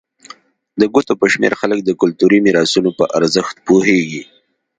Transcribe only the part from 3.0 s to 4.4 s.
ارزښت پوهېږي.